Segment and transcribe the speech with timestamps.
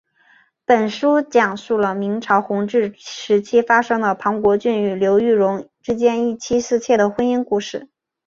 [0.65, 7.87] 本书讲述了明朝弘治时期发生的庞国俊与刘玉蓉等之间一妻四妾的婚姻故事。